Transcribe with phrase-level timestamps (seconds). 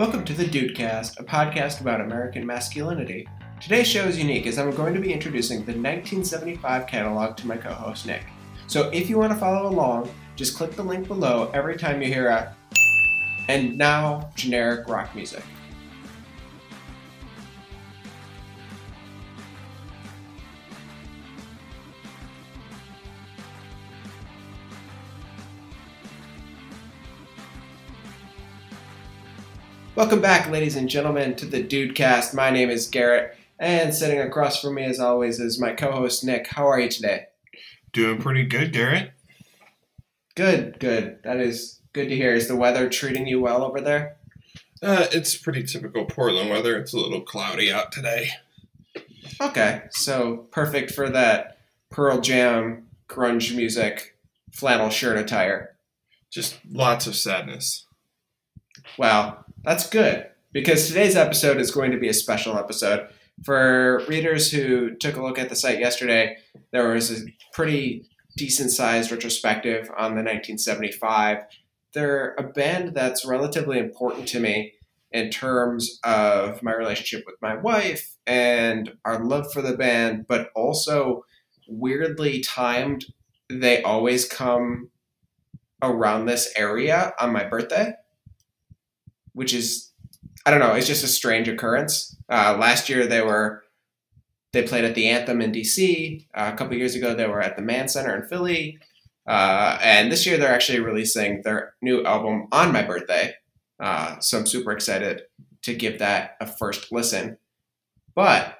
[0.00, 3.28] Welcome to the Dudecast, a podcast about American masculinity.
[3.60, 7.58] Today's show is unique as I'm going to be introducing the 1975 catalog to my
[7.58, 8.24] co host Nick.
[8.66, 12.08] So if you want to follow along, just click the link below every time you
[12.08, 12.56] hear a
[13.50, 15.42] and now generic rock music.
[30.00, 32.32] Welcome back, ladies and gentlemen, to the Dudecast.
[32.32, 36.46] My name is Garrett, and sitting across from me, as always, is my co-host Nick.
[36.46, 37.26] How are you today?
[37.92, 39.10] Doing pretty good, Garrett.
[40.34, 41.18] Good, good.
[41.22, 42.34] That is good to hear.
[42.34, 44.16] Is the weather treating you well over there?
[44.82, 46.78] Uh, it's pretty typical Portland weather.
[46.78, 48.30] It's a little cloudy out today.
[49.38, 51.58] Okay, so perfect for that
[51.90, 54.16] Pearl Jam grunge music
[54.50, 55.76] flannel shirt attire.
[56.30, 57.84] Just lots of sadness.
[58.96, 63.08] Wow, that's good because today's episode is going to be a special episode.
[63.44, 66.36] For readers who took a look at the site yesterday,
[66.72, 71.38] there was a pretty decent sized retrospective on the 1975.
[71.94, 74.74] They're a band that's relatively important to me
[75.12, 80.50] in terms of my relationship with my wife and our love for the band, but
[80.54, 81.24] also
[81.66, 83.06] weirdly timed.
[83.48, 84.90] They always come
[85.82, 87.94] around this area on my birthday
[89.32, 89.90] which is
[90.46, 90.74] I don't know.
[90.74, 92.16] It's just a strange occurrence.
[92.28, 93.64] Uh, last year they were
[94.52, 96.26] they played at the Anthem in DC.
[96.34, 98.78] Uh, a couple years ago they were at the Mann Center in Philly,
[99.26, 103.34] uh, and this year they're actually releasing their new album on my birthday.
[103.78, 105.22] Uh, so I'm super excited
[105.62, 107.38] to give that a first listen.
[108.14, 108.58] But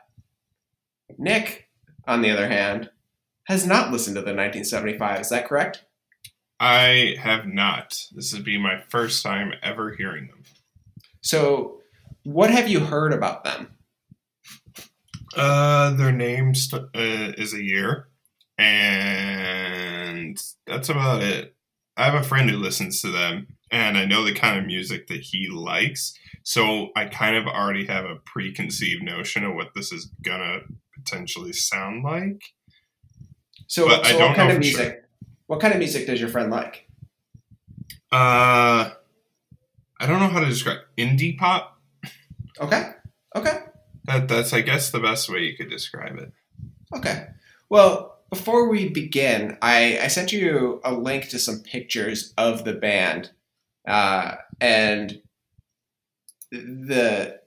[1.18, 1.68] Nick,
[2.06, 2.91] on the other hand,
[3.44, 5.20] has not listened to the 1975.
[5.20, 5.84] Is that correct?
[6.58, 8.06] I have not.
[8.12, 10.42] This would be my first time ever hearing them.
[11.22, 11.80] So,
[12.24, 13.76] what have you heard about them?
[15.36, 18.08] Uh, their name st- uh, is a year,
[18.58, 20.36] and
[20.66, 21.54] that's about it.
[21.97, 25.06] I have a friend who listens to them, and I know the kind of music
[25.08, 26.14] that he likes.
[26.42, 30.60] So I kind of already have a preconceived notion of what this is gonna
[30.94, 32.42] potentially sound like.
[33.66, 34.88] So, But so what kind of music?
[34.88, 34.97] sure.
[35.47, 36.88] What kind of music does your friend like?
[38.10, 38.91] Uh,
[40.00, 41.78] I don't know how to describe indie pop.
[42.59, 42.91] Okay.
[43.37, 43.59] Okay.
[44.05, 46.33] That that's I guess the best way you could describe it.
[46.97, 47.27] Okay.
[47.69, 52.72] Well, before we begin, I, I sent you a link to some pictures of the
[52.72, 53.31] band,
[53.87, 55.21] uh, and
[56.50, 57.41] the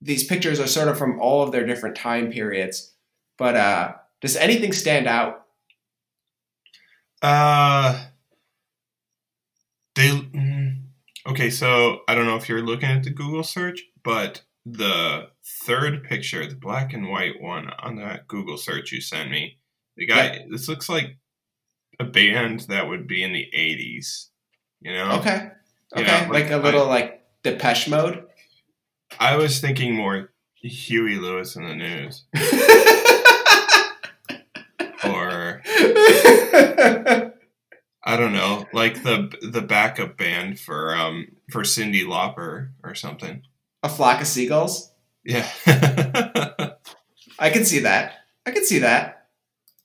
[0.00, 2.92] these pictures are sort of from all of their different time periods.
[3.36, 5.46] But uh, does anything stand out?
[7.22, 8.04] Uh,
[9.94, 10.10] they
[11.34, 11.50] okay.
[11.50, 15.28] So I don't know if you're looking at the Google search, but the
[15.64, 19.58] third picture, the black and white one on that Google search you sent me,
[19.96, 20.44] the guy.
[20.50, 21.16] This looks like
[22.00, 24.28] a band that would be in the '80s.
[24.80, 25.18] You know.
[25.18, 25.50] Okay.
[25.96, 26.26] You Okay.
[26.26, 28.24] know, like, a little like Depeche Mode.
[29.20, 32.24] I was thinking more Huey Lewis and the News,
[35.04, 35.62] or
[38.14, 43.42] I don't know, like the the backup band for um for Cyndi Lauper or something.
[43.82, 44.92] a flock of seagulls.
[45.24, 45.48] Yeah.
[45.66, 48.12] I can see that.
[48.46, 49.26] I can see that.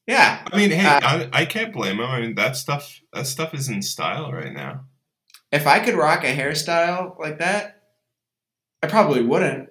[0.05, 0.45] Yeah.
[0.51, 2.05] I mean, hey, Uh, I, I can't blame them.
[2.05, 4.85] I mean, that stuff that stuff is in style right now.
[5.51, 7.81] If I could rock a hairstyle like that,
[8.83, 9.69] I probably wouldn't.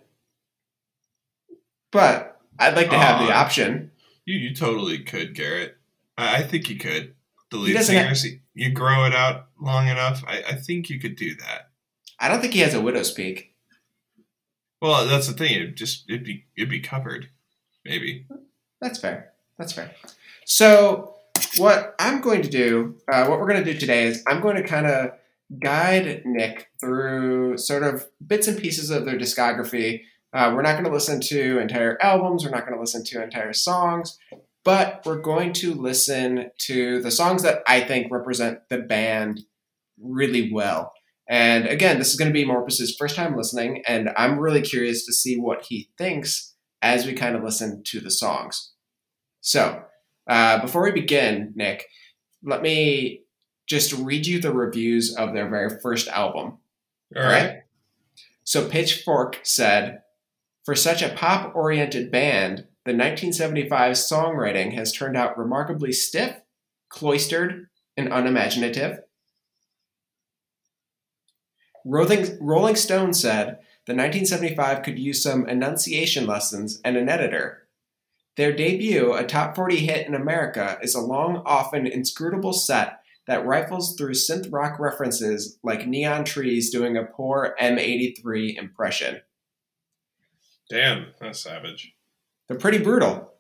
[1.93, 3.93] But I'd like to have the option.
[4.25, 5.77] You you totally could, Garrett.
[6.17, 7.15] I, I think you could.
[7.51, 8.27] The lead singers,
[8.59, 10.25] you grow it out long enough.
[10.27, 11.71] I, I think you could do that.
[12.19, 13.55] I don't think he has a widow's peak.
[14.83, 15.53] Well, that's the thing.
[15.53, 17.29] It just it'd be it'd be covered,
[17.85, 18.27] maybe.
[18.81, 19.33] That's fair.
[19.59, 19.93] That's fair.
[20.45, 21.15] So,
[21.57, 24.57] what I'm going to do, uh, what we're going to do today is I'm going
[24.57, 25.13] to kind of
[25.61, 30.03] guide Nick through sort of bits and pieces of their discography.
[30.33, 33.23] Uh, we're not going to listen to entire albums, we're not going to listen to
[33.23, 34.19] entire songs,
[34.69, 39.41] but we're going to listen to the songs that I think represent the band
[39.99, 40.93] really well.
[41.27, 45.07] And again, this is going to be Morpus's first time listening, and I'm really curious
[45.07, 48.75] to see what he thinks as we kind of listen to the songs.
[49.41, 49.85] So,
[50.29, 51.87] uh, before we begin, Nick,
[52.43, 53.23] let me
[53.67, 56.59] just read you the reviews of their very first album.
[57.17, 57.61] All right.
[58.45, 60.03] So, Pitchfork said,
[60.67, 66.37] For such a pop oriented band, the 1975 songwriting has turned out remarkably stiff,
[66.89, 67.69] cloistered,
[67.99, 69.01] and unimaginative.
[71.85, 77.69] Rolling, Stone said the 1975 could use some enunciation lessons and an editor.
[78.39, 83.45] Their debut, a top 40 hit in America, is a long, often inscrutable set that
[83.45, 89.21] rifles through synth rock references like Neon Trees doing a poor M83 impression.
[90.71, 91.93] Damn, that's savage.
[92.49, 93.35] They're pretty brutal.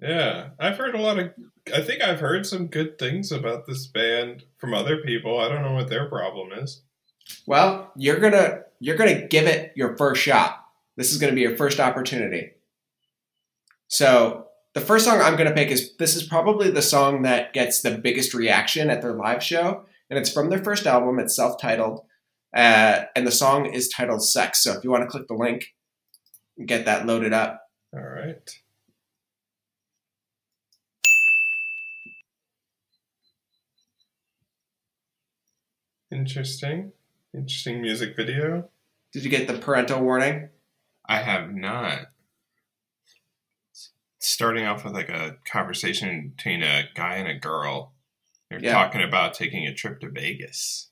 [0.00, 1.30] Yeah, I've heard a lot of.
[1.72, 5.38] I think I've heard some good things about this band from other people.
[5.38, 6.82] I don't know what their problem is.
[7.46, 10.58] Well, you're gonna you're gonna give it your first shot.
[10.96, 12.50] This is gonna be your first opportunity.
[13.86, 17.80] So the first song I'm gonna pick is this is probably the song that gets
[17.80, 21.20] the biggest reaction at their live show, and it's from their first album.
[21.20, 22.00] It's self-titled,
[22.56, 25.74] uh, and the song is titled "Sex." So if you want to click the link,
[26.66, 27.61] get that loaded up.
[28.22, 28.60] Right.
[36.12, 36.92] Interesting.
[37.34, 38.68] Interesting music video.
[39.12, 40.50] Did you get the parental warning?
[41.08, 42.12] I have not.
[44.20, 47.94] Starting off with like a conversation between a guy and a girl.
[48.48, 48.72] They're Yeah.
[48.72, 50.90] talking about taking a trip to Vegas.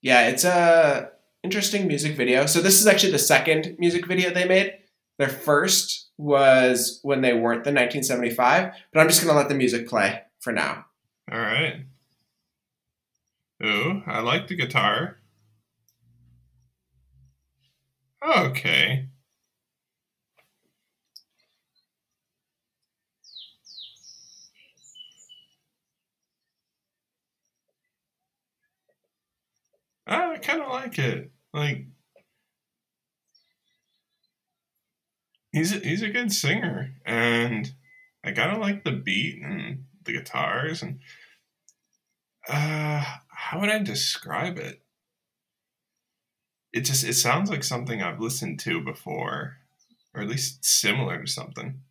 [0.00, 2.46] Yeah, it's a interesting music video.
[2.46, 4.74] So this is actually the second music video they made.
[5.18, 9.88] Their first was when they weren't the 1975, but I'm just gonna let the music
[9.88, 10.86] play for now.
[11.30, 11.84] All right.
[13.64, 15.18] Ooh, I like the guitar.
[18.24, 19.08] Okay.
[30.06, 31.31] Ah, I kind of like it.
[31.54, 31.86] Like
[35.52, 37.72] he's a, he's a good singer, and
[38.24, 41.00] I kind of like the beat and the guitars and
[42.48, 44.82] uh, how would I describe it?
[46.72, 49.56] It just it sounds like something I've listened to before,
[50.12, 51.82] or at least similar to something.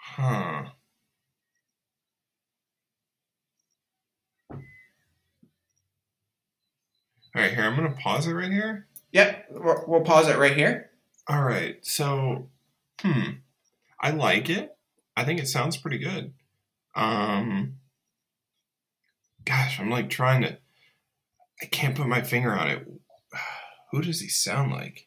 [0.00, 0.72] Huh.
[7.38, 8.88] All right, here I'm gonna pause it right here.
[9.12, 10.90] Yep, we'll we'll pause it right here.
[11.28, 11.76] All right.
[11.86, 12.48] So,
[13.00, 13.30] hmm,
[14.00, 14.76] I like it.
[15.16, 16.34] I think it sounds pretty good.
[16.96, 17.74] Um,
[19.44, 20.58] gosh, I'm like trying to.
[21.62, 22.88] I can't put my finger on it.
[23.92, 25.06] Who does he sound like?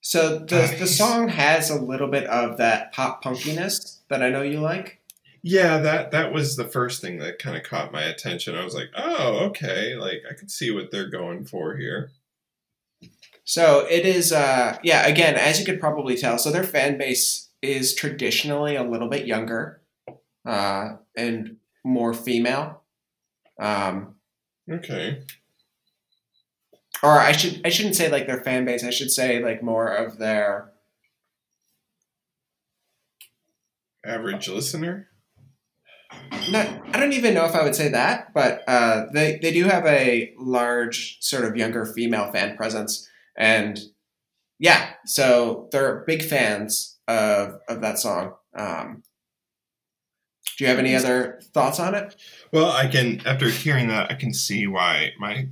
[0.00, 4.42] So the the song has a little bit of that pop punkiness that I know
[4.42, 5.03] you like.
[5.46, 8.54] Yeah, that that was the first thing that kind of caught my attention.
[8.56, 12.12] I was like, oh, okay, like I can see what they're going for here.
[13.44, 15.06] So it is, uh, yeah.
[15.06, 19.26] Again, as you could probably tell, so their fan base is traditionally a little bit
[19.26, 19.82] younger
[20.46, 22.82] uh, and more female.
[23.60, 24.14] Um,
[24.70, 25.22] Okay.
[27.02, 28.82] or I should I shouldn't say like their fan base.
[28.82, 30.72] I should say like more of their
[34.04, 35.08] Average listener.
[36.50, 36.66] Not.
[36.94, 39.86] I don't even know if I would say that, but uh, they they do have
[39.86, 43.78] a large sort of younger female fan presence, and
[44.58, 48.34] yeah, so they're big fans of of that song.
[48.56, 49.02] Um,
[50.56, 52.14] do you have any other thoughts on it?
[52.52, 55.48] Well, I can after hearing that, I can see why my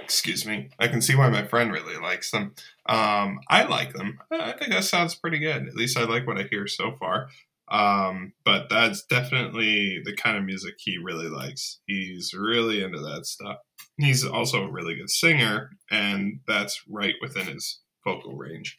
[0.00, 2.54] excuse me, I can see why my friend really likes them.
[2.86, 4.18] Um, I like them.
[4.32, 5.68] I think that sounds pretty good.
[5.68, 7.28] At least I like what I hear so far.
[7.70, 11.80] Um, but that's definitely the kind of music he really likes.
[11.86, 13.58] He's really into that stuff.
[13.98, 18.78] He's also a really good singer, and that's right within his vocal range.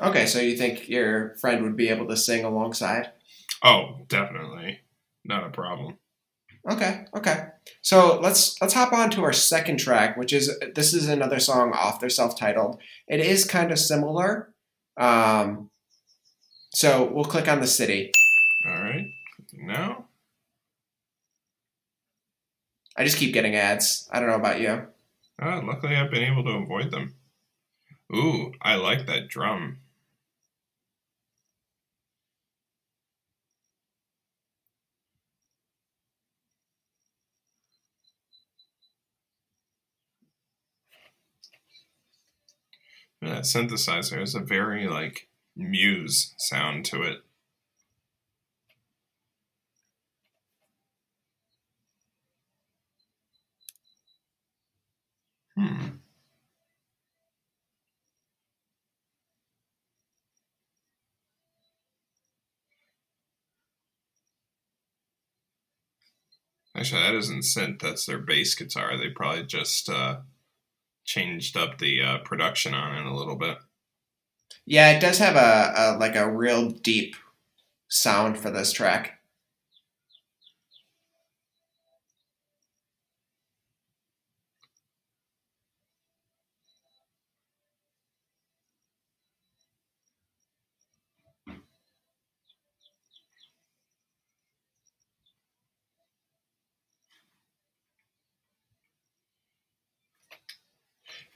[0.00, 3.10] Okay, so you think your friend would be able to sing alongside?
[3.62, 4.80] Oh, definitely.
[5.24, 5.98] Not a problem.
[6.70, 7.44] Okay, okay.
[7.82, 11.72] So let's let's hop on to our second track, which is this is another song
[11.72, 12.80] off their self-titled.
[13.08, 14.52] It is kind of similar.
[14.98, 15.70] Um,
[16.70, 18.12] so we'll click on the city.
[18.66, 19.06] All right.
[19.52, 20.06] Now,
[22.96, 24.08] I just keep getting ads.
[24.10, 24.86] I don't know about you.
[25.40, 27.14] Ah, luckily I've been able to avoid them.
[28.14, 29.78] Ooh, I like that drum.
[43.22, 47.22] That synthesizer has a very like Muse sound to it.
[55.56, 56.00] Hmm.
[66.74, 67.80] Actually, that isn't synth.
[67.80, 68.96] That's their bass guitar.
[68.96, 70.20] They probably just uh,
[71.04, 73.58] changed up the uh, production on it a little bit.
[74.66, 77.14] Yeah, it does have a, a like a real deep
[77.88, 79.19] sound for this track.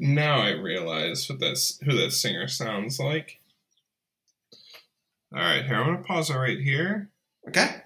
[0.00, 3.38] Now I realize what that's who that singer sounds like.
[5.34, 7.10] All right, here I'm gonna pause it right here.
[7.48, 7.82] Okay.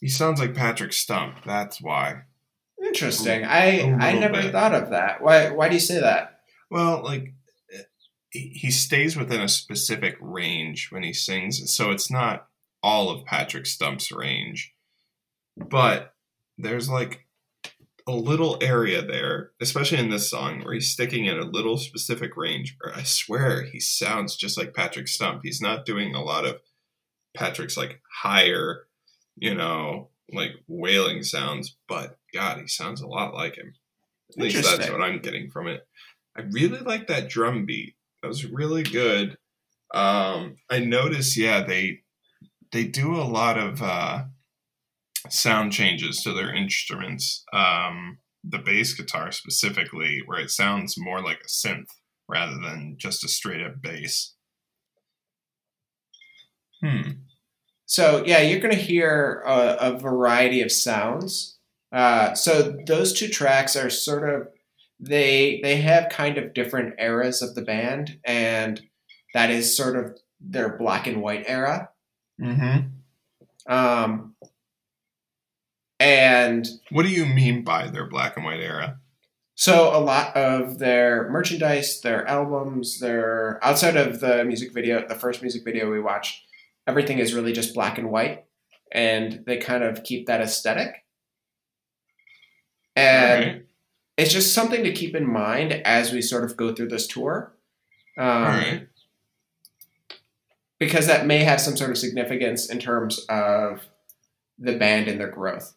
[0.00, 1.44] He sounds like Patrick Stump.
[1.44, 2.22] That's why.
[2.84, 3.44] Interesting.
[3.44, 4.52] I I never bit.
[4.52, 5.22] thought of that.
[5.22, 6.40] Why why do you say that?
[6.70, 7.32] Well, like
[8.30, 12.48] he he stays within a specific range when he sings, so it's not
[12.82, 14.74] all of Patrick Stump's range,
[15.56, 16.14] but
[16.58, 17.23] there's like
[18.06, 22.36] a little area there, especially in this song, where he's sticking in a little specific
[22.36, 22.76] range.
[22.80, 25.40] Where I swear he sounds just like Patrick Stump.
[25.42, 26.60] He's not doing a lot of
[27.34, 28.86] Patrick's like higher,
[29.36, 33.74] you know, like wailing sounds, but God, he sounds a lot like him.
[34.30, 35.86] At least that's what I'm getting from it.
[36.36, 37.94] I really like that drum beat.
[38.22, 39.36] That was really good.
[39.92, 42.00] Um, I noticed, yeah, they
[42.72, 44.24] they do a lot of uh,
[45.28, 47.44] sound changes to their instruments.
[47.52, 51.88] Um, the bass guitar specifically, where it sounds more like a synth
[52.28, 54.34] rather than just a straight up bass.
[56.82, 57.10] Hmm.
[57.86, 61.58] So yeah, you're going to hear a, a variety of sounds.
[61.92, 64.48] Uh, so those two tracks are sort of
[64.98, 68.80] they they have kind of different eras of the band, and
[69.32, 71.90] that is sort of their black and white era.
[72.40, 73.72] Mm-hmm.
[73.72, 74.34] Um,
[76.04, 78.98] and What do you mean by their black and white era?
[79.56, 85.14] so a lot of their merchandise, their albums, their outside of the music video, the
[85.14, 86.42] first music video we watched,
[86.88, 88.44] everything is really just black and white,
[88.92, 91.04] and they kind of keep that aesthetic.
[92.96, 93.66] And Alright.
[94.16, 97.52] it's just something to keep in mind as we sort of go through this tour.
[98.18, 98.88] Um, right.
[100.78, 103.82] because that may have some sort of significance in terms of
[104.58, 105.74] the band and their growth.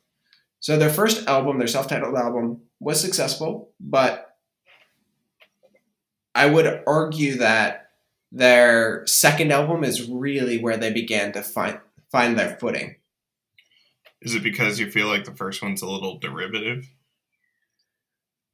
[0.60, 4.38] So their first album, their self-titled album, was successful, but
[6.36, 7.92] I would argue that
[8.32, 11.80] their second album is really where they began to find
[12.12, 12.96] find their footing.
[14.22, 16.90] Is it because you feel like the first one's a little derivative?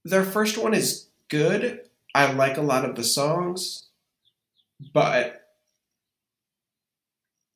[0.05, 1.81] Their first one is good.
[2.13, 3.87] I like a lot of the songs,
[4.93, 5.41] but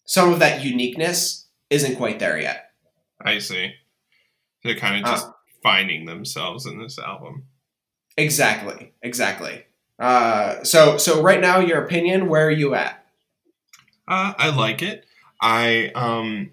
[0.06, 2.72] some of that uniqueness isn't quite there yet.
[3.22, 3.74] I see.
[4.68, 5.28] They're kind of just
[5.64, 7.46] finding themselves in this album.
[8.18, 9.66] Exactly, exactly.
[10.00, 13.04] Uh, so, so right now, your opinion, where are you at?
[14.08, 15.06] Uh, I like it.
[15.42, 16.52] I um,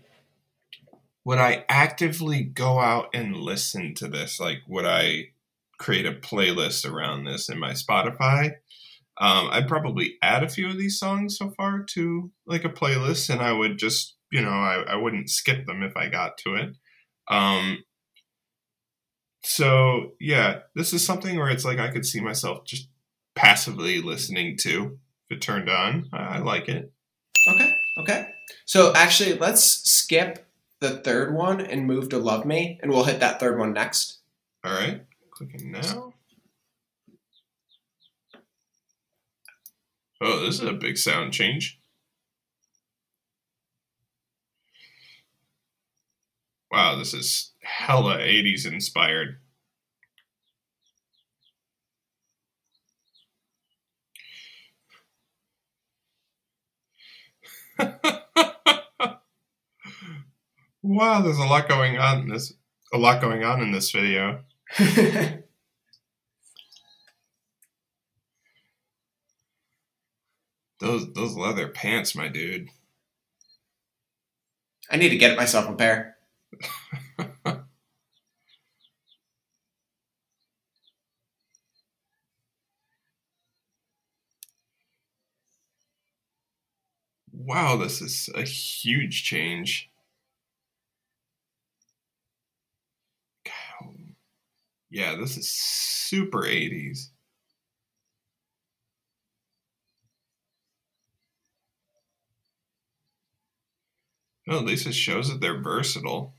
[1.25, 4.39] would I actively go out and listen to this?
[4.39, 5.31] Like, would I
[5.79, 8.57] create a playlist around this in my Spotify?
[9.19, 13.31] Um, I'd probably add a few of these songs so far to like a playlist,
[13.31, 16.57] and I would just, you know, I, I wouldn't skip them if I got to
[16.57, 16.77] it.
[17.29, 17.85] Um,
[19.45, 22.89] so yeah, this is something where it's like I could see myself just
[23.35, 24.99] passively listening to
[25.29, 26.09] if it turned on.
[26.13, 26.93] I, I like it.
[27.49, 28.29] Okay, okay.
[28.65, 30.47] So actually, let's skip
[30.81, 34.21] the third one and move to Love Me, and we'll hit that third one next.
[34.65, 36.15] All right, clicking now.
[40.21, 41.79] Oh, this is a big sound change.
[46.75, 49.39] Wow, this is hella 80s inspired.
[60.83, 62.53] wow, there's a lot going on in this
[62.93, 64.43] a lot going on in this video.
[70.81, 72.69] Those those leather pants, my dude.
[74.91, 76.14] I need to get myself a pair.
[87.33, 89.91] Wow, this is a huge change.
[94.91, 97.11] Yeah, this is super 80s.
[104.47, 106.34] Well, at least it shows that they're versatile.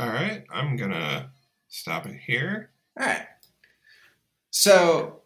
[0.00, 1.30] All right, I'm gonna
[1.68, 2.70] stop it here.
[2.98, 3.26] All right.
[4.50, 5.20] So,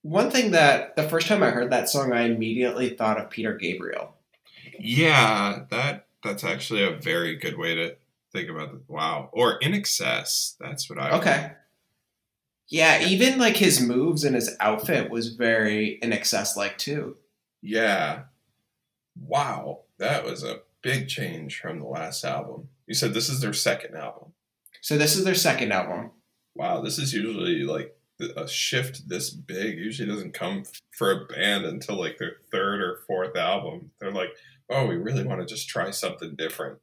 [0.00, 3.52] one thing that the first time I heard that song, I immediately thought of Peter
[3.52, 4.14] Gabriel.
[4.80, 7.96] Yeah, that that's actually a very good way to
[8.32, 8.80] think about it.
[8.88, 10.56] Wow, or INXS.
[10.58, 11.18] That's what I.
[11.18, 11.52] Okay.
[12.68, 17.18] Yeah, even like his moves and his outfit was very INXS like too.
[17.60, 18.22] Yeah.
[19.20, 22.68] Wow, that was a big change from the last album.
[22.86, 24.32] You said this is their second album.
[24.82, 26.12] So this is their second album.
[26.54, 27.92] Wow, this is usually like
[28.36, 29.78] a shift this big.
[29.78, 30.62] Usually doesn't come
[30.96, 33.90] for a band until like their third or fourth album.
[33.98, 34.30] They're like,
[34.70, 36.78] oh, we really want to just try something different.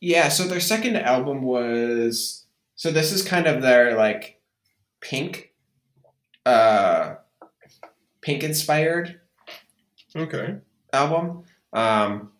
[0.00, 4.40] Yeah, so their second album was so this is kind of their like
[5.00, 5.52] pink
[6.46, 7.16] uh
[8.20, 9.20] pink inspired
[10.14, 10.58] Okay.
[10.92, 11.42] album.
[11.74, 12.32] Um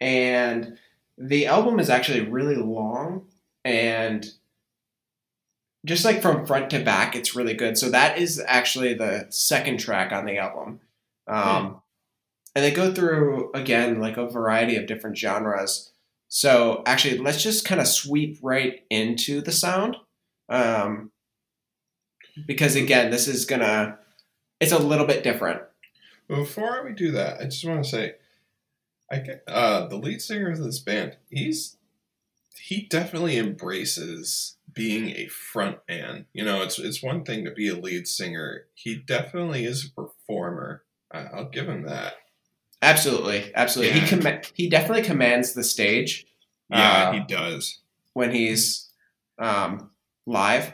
[0.00, 0.78] and
[1.16, 3.26] the album is actually really long
[3.64, 4.26] and
[5.84, 7.78] just like from front to back it's really good.
[7.78, 10.80] So that is actually the second track on the album.
[11.28, 11.82] Um
[12.54, 15.92] and they go through again like a variety of different genres.
[16.28, 19.96] So actually, let's just kind of sweep right into the sound,
[20.48, 21.10] um,
[22.46, 23.98] because again, this is gonna
[24.60, 25.60] it's a little bit different.
[26.28, 28.14] Before we do that, I just want to say,
[29.10, 31.16] I get uh, the lead singer of this band.
[31.30, 31.76] He's
[32.58, 36.26] he definitely embraces being a front man.
[36.32, 38.66] You know, it's it's one thing to be a lead singer.
[38.74, 40.84] He definitely is a performer.
[41.10, 42.14] I, I'll give him that.
[42.80, 43.94] Absolutely, absolutely.
[44.00, 44.06] Yeah.
[44.06, 46.26] He com- he definitely commands the stage
[46.70, 47.80] Yeah, Uh, he does.
[48.14, 48.90] when he's
[49.38, 49.90] um,
[50.26, 50.72] live.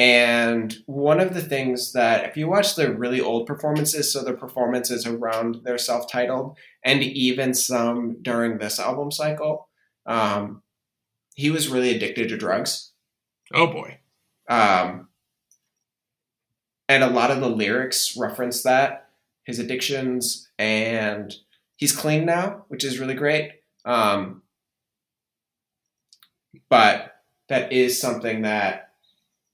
[0.00, 4.32] And one of the things that, if you watch the really old performances, so the
[4.32, 9.68] performances around their self titled, and even some during this album cycle,
[10.06, 10.62] um,
[11.34, 12.92] he was really addicted to drugs.
[13.52, 13.98] Oh boy.
[14.48, 15.08] Um,
[16.88, 19.10] and a lot of the lyrics reference that,
[19.44, 21.34] his addictions, and
[21.76, 23.50] he's clean now, which is really great.
[23.84, 24.44] Um,
[26.70, 27.16] but
[27.50, 28.89] that is something that,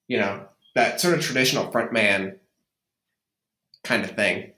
[0.09, 2.39] you know, that sort of traditional frontman
[3.85, 4.53] kind of thing.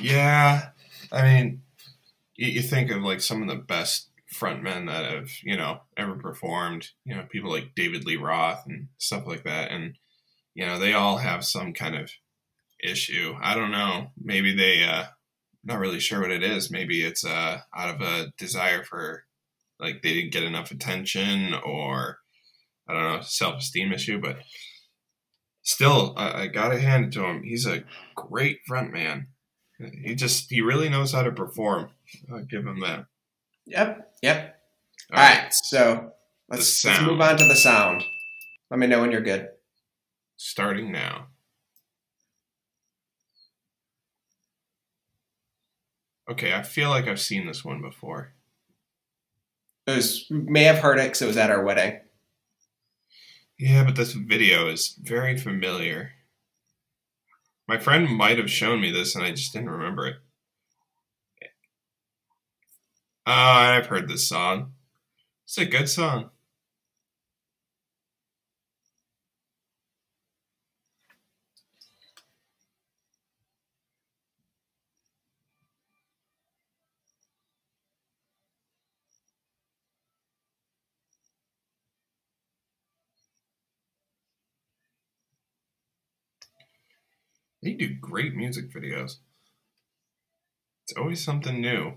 [0.00, 0.68] Yeah,
[1.10, 1.62] I mean,
[2.36, 6.14] you, you think of like some of the best frontmen that have you know ever
[6.14, 6.88] performed.
[7.04, 9.96] You know, people like David Lee Roth and stuff like that, and
[10.54, 12.10] you know they all have some kind of
[12.82, 13.34] issue.
[13.40, 14.08] I don't know.
[14.20, 15.04] Maybe they uh
[15.64, 16.70] not really sure what it is.
[16.70, 19.24] Maybe it's uh out of a desire for
[19.78, 22.18] like they didn't get enough attention or
[22.88, 24.38] I don't know self esteem issue, but
[25.62, 27.42] still I, I gotta hand it to him.
[27.42, 29.26] He's a great frontman.
[30.04, 31.90] He just he really knows how to perform.
[32.32, 33.06] I'll give him that.
[33.66, 34.58] Yep, yep.
[35.12, 36.12] All right, so
[36.48, 38.02] let's, let's move on to the sound.
[38.70, 39.48] Let me know when you're good.
[40.36, 41.26] Starting now.
[46.30, 48.32] Okay, I feel like I've seen this one before.
[49.86, 52.00] It was may have heard it because it was at our wedding.
[53.58, 56.12] Yeah, but this video is very familiar.
[57.66, 60.16] My friend might have shown me this and I just didn't remember it.
[63.26, 64.74] Oh, I've heard this song.
[65.44, 66.31] It's a good song.
[87.62, 89.16] They do great music videos.
[90.84, 91.94] It's always something new.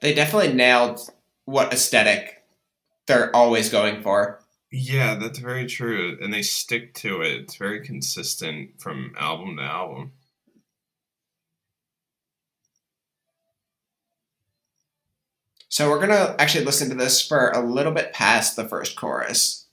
[0.00, 1.00] They definitely nailed
[1.46, 2.44] what aesthetic
[3.06, 4.40] they're always going for.
[4.70, 6.18] Yeah, that's very true.
[6.20, 7.32] And they stick to it.
[7.42, 10.12] It's very consistent from album to album.
[15.68, 19.66] So we're gonna actually listen to this for a little bit past the first chorus.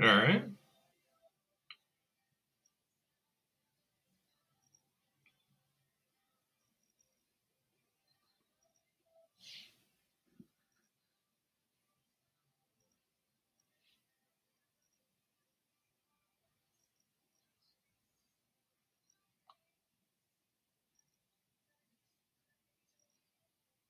[0.00, 0.44] All right.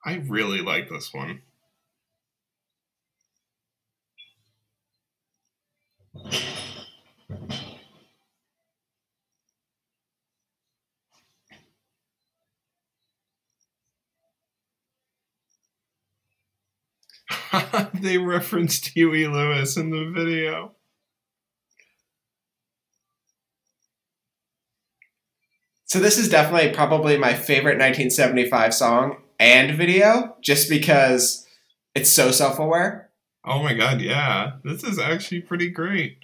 [0.07, 1.42] I really like this one.
[17.95, 20.77] they referenced Huey Lewis in the video.
[25.87, 31.46] So this is definitely probably my favorite 1975 song and video, just because
[31.94, 33.11] it's so self-aware.
[33.44, 34.53] Oh my god, yeah.
[34.64, 36.18] This is actually pretty great.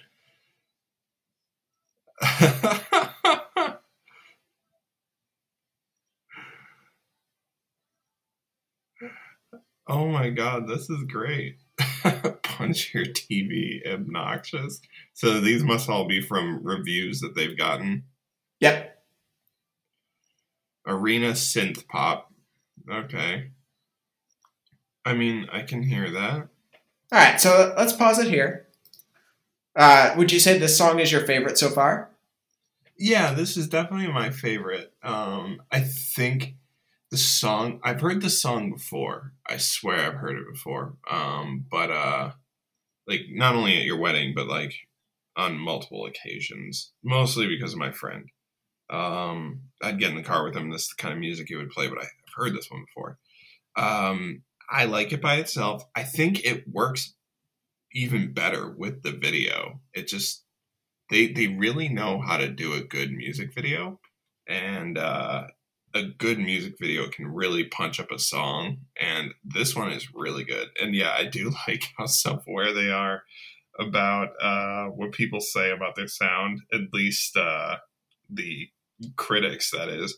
[9.87, 11.57] oh my god, this is great.
[12.43, 14.81] Punch your TV, obnoxious.
[15.13, 18.03] So these must all be from reviews that they've gotten.
[18.59, 18.97] Yep.
[20.85, 22.32] Arena synth pop.
[22.89, 23.51] Okay.
[25.05, 26.47] I mean, I can hear that.
[27.11, 28.67] All right, so let's pause it here.
[29.75, 32.09] Uh, would you say this song is your favorite so far?
[32.97, 34.93] Yeah, this is definitely my favorite.
[35.03, 36.55] Um, I think
[37.11, 39.33] the song I've heard the song before.
[39.47, 40.95] I swear I've heard it before.
[41.09, 42.31] Um, but uh,
[43.07, 44.73] like not only at your wedding, but like
[45.35, 48.29] on multiple occasions, mostly because of my friend.
[48.89, 50.69] Um, I'd get in the car with him.
[50.69, 53.17] This is the kind of music he would play, but I've heard this one before.
[53.75, 55.83] Um, I like it by itself.
[55.95, 57.15] I think it works
[57.93, 59.81] even better with the video.
[59.93, 60.43] It just
[61.09, 63.99] they they really know how to do a good music video,
[64.47, 65.47] and uh,
[65.93, 68.77] a good music video can really punch up a song.
[68.99, 70.69] And this one is really good.
[70.81, 73.23] And yeah, I do like how self aware they are
[73.79, 76.61] about uh, what people say about their sound.
[76.73, 77.77] At least uh,
[78.29, 78.69] the
[79.15, 80.17] critics, that is.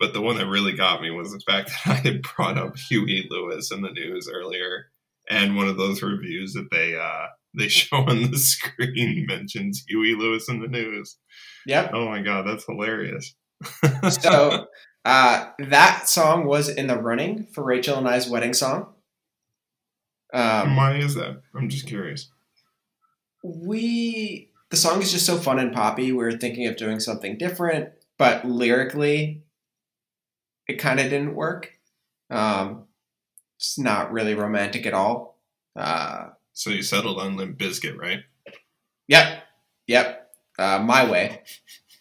[0.00, 2.76] But the one that really got me was the fact that I had brought up
[2.76, 4.86] Huey Lewis and the News earlier,
[5.30, 7.26] and one of those reviews that they uh,
[7.56, 11.16] they show on the screen mentions Huey Lewis and the News.
[11.66, 11.90] Yep.
[11.94, 13.34] Oh my god, that's hilarious.
[14.10, 14.66] so
[15.04, 18.94] uh, that song was in the running for Rachel and I's wedding song.
[20.32, 21.40] Um, Why is that?
[21.54, 22.30] I'm just curious.
[23.44, 26.10] We the song is just so fun and poppy.
[26.10, 29.43] We were thinking of doing something different, but lyrically,
[30.68, 31.72] it kind of didn't work.
[32.30, 32.84] Um,
[33.56, 35.38] it's not really romantic at all.
[35.76, 38.20] Uh, so you settled on Limp Bizkit, right?
[39.08, 39.42] Yep,
[39.86, 40.30] yep.
[40.58, 41.42] Uh, my way.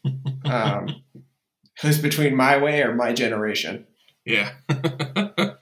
[0.46, 3.88] um, it was between my way or my generation.
[4.26, 4.52] Yeah.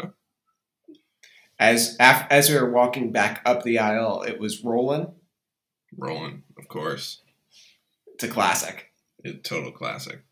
[1.59, 5.13] as af- as we were walking back up the aisle, it was rolling.
[5.97, 7.21] Rolling, of course.
[8.13, 8.91] It's a classic.
[9.23, 10.23] A total classic.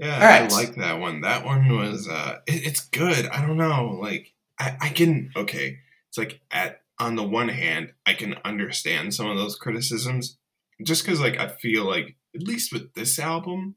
[0.00, 0.18] Yeah,
[0.50, 1.20] I like that one.
[1.20, 3.26] That one was uh it, it's good.
[3.26, 3.98] I don't know.
[4.00, 5.78] Like I, I can okay.
[6.08, 10.38] It's like at on the one hand, I can understand some of those criticisms.
[10.82, 13.76] Just because like I feel like at least with this album,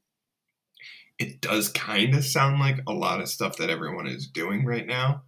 [1.18, 4.86] it does kind of sound like a lot of stuff that everyone is doing right
[4.86, 5.22] now.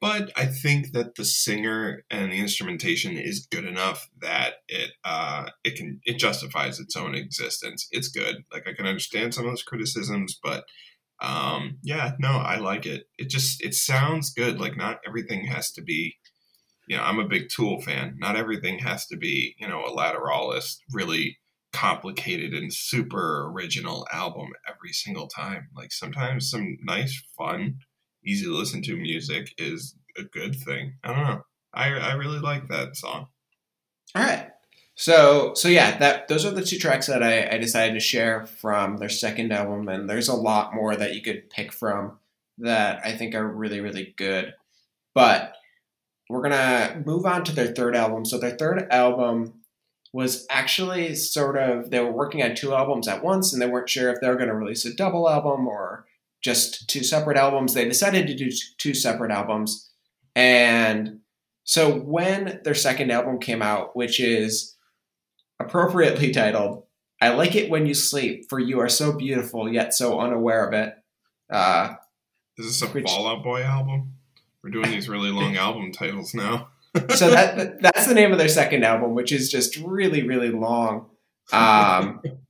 [0.00, 5.50] But I think that the singer and the instrumentation is good enough that it uh,
[5.62, 7.86] it can it justifies its own existence.
[7.90, 8.44] It's good.
[8.50, 10.64] Like I can understand some of those criticisms, but
[11.20, 13.04] um, yeah, no, I like it.
[13.18, 14.58] It just it sounds good.
[14.58, 16.16] Like not everything has to be.
[16.88, 18.16] You know, I'm a big Tool fan.
[18.18, 21.38] Not everything has to be you know a Lateralus, really
[21.74, 25.68] complicated and super original album every single time.
[25.76, 27.76] Like sometimes some nice, fun
[28.24, 30.94] easy to listen to music is a good thing.
[31.04, 31.44] I don't know.
[31.72, 33.28] I I really like that song.
[34.14, 34.50] All right.
[34.96, 38.46] So so yeah, that those are the two tracks that I, I decided to share
[38.46, 42.18] from their second album, and there's a lot more that you could pick from
[42.58, 44.54] that I think are really really good.
[45.14, 45.54] But
[46.28, 48.24] we're gonna move on to their third album.
[48.24, 49.54] So their third album
[50.12, 53.88] was actually sort of they were working on two albums at once, and they weren't
[53.88, 56.04] sure if they were to release a double album or
[56.42, 57.74] just two separate albums.
[57.74, 59.90] They decided to do two separate albums.
[60.34, 61.20] And
[61.64, 64.76] so when their second album came out, which is
[65.60, 66.84] appropriately titled,
[67.20, 70.72] I Like It When You Sleep, for You Are So Beautiful, Yet So Unaware of
[70.72, 70.94] It.
[71.50, 71.94] Uh,
[72.56, 74.14] is this a which, Fall Out Boy album?
[74.62, 76.68] We're doing these really long album titles now.
[77.14, 81.06] so that that's the name of their second album, which is just really, really long.
[81.52, 82.20] Um,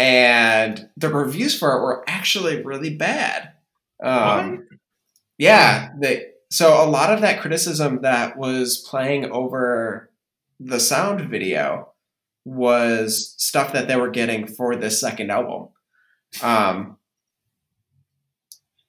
[0.00, 3.52] and the reviews for it were actually really bad.
[4.02, 4.66] Um,
[5.36, 10.10] yeah, they, so a lot of that criticism that was playing over
[10.58, 11.92] the sound video
[12.46, 15.68] was stuff that they were getting for this second album.
[16.42, 16.96] Um,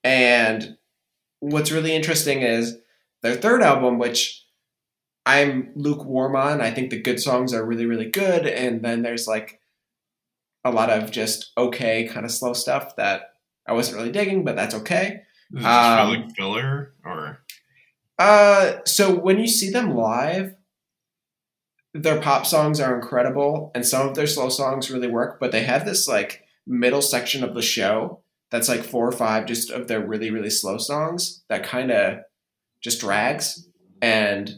[0.06, 0.78] and
[1.42, 2.78] what's really interesting is
[3.22, 4.46] their third album, which
[5.26, 6.62] I'm lukewarm on.
[6.62, 9.61] I think the good songs are really, really good, and then there's like
[10.64, 13.34] a lot of just okay kind of slow stuff that
[13.68, 15.22] I wasn't really digging, but that's okay.
[15.54, 17.44] Does just um, like filler or?
[18.18, 20.56] Uh, so when you see them live,
[21.94, 25.40] their pop songs are incredible, and some of their slow songs really work.
[25.40, 29.46] But they have this like middle section of the show that's like four or five
[29.46, 32.20] just of their really really slow songs that kind of
[32.82, 33.68] just drags.
[34.02, 34.52] And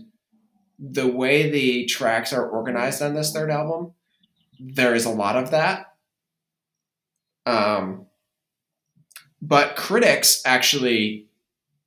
[0.80, 3.94] the way the tracks are organized on this third album,
[4.60, 5.93] there is a lot of that.
[7.46, 8.08] Um,
[9.42, 11.28] but critics actually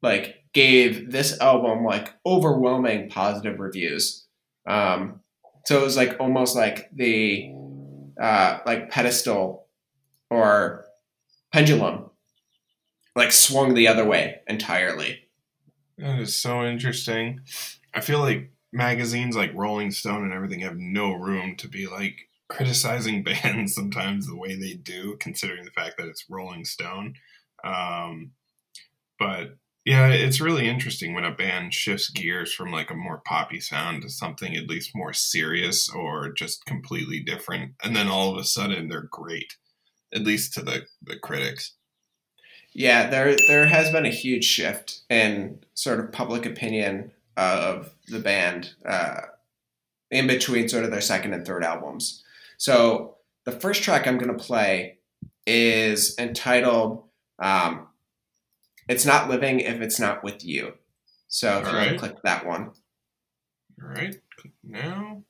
[0.02, 4.26] like gave this album like overwhelming positive reviews.
[4.66, 5.20] Um,
[5.64, 7.52] so it was like almost like the
[8.20, 9.66] uh, like pedestal
[10.30, 10.84] or
[11.52, 12.10] pendulum
[13.14, 15.22] like swung the other way entirely.
[15.98, 17.40] That is so interesting.
[17.94, 22.28] I feel like magazines like Rolling Stone and everything have no room to be like
[22.48, 27.14] criticizing bands sometimes the way they do, considering the fact that it's Rolling Stone.
[27.64, 28.32] Um,
[29.18, 33.60] but yeah, it's really interesting when a band shifts gears from like a more poppy
[33.60, 38.38] sound to something at least more serious or just completely different, and then all of
[38.38, 39.56] a sudden they're great,
[40.12, 41.74] at least to the the critics.
[42.72, 48.18] Yeah, there there has been a huge shift in sort of public opinion of the
[48.18, 49.20] band uh,
[50.10, 52.24] in between sort of their second and third albums.
[52.58, 54.98] So the first track I'm going to play
[55.46, 57.04] is entitled
[57.38, 57.88] um,
[58.88, 60.74] "It's Not Living If It's Not With You."
[61.28, 62.72] So if All you want to click that one,
[63.82, 64.14] All right,
[64.64, 65.22] now